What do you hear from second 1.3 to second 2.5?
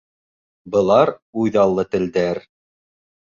үҙ аллы телдәр.